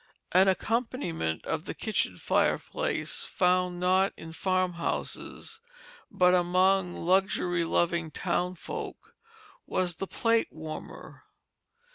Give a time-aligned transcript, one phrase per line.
[0.31, 5.59] An accompaniment of the kitchen fireplace, found, not in farmhouses,
[6.09, 9.13] but among luxury loving town folk,
[9.67, 11.25] was the plate warmer.